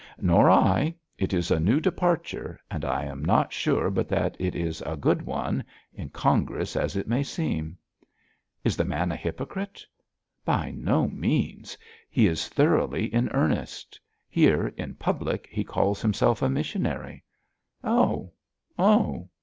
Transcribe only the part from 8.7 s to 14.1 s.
the man a hypocrite?' 'By no means. He is thoroughly in earnest.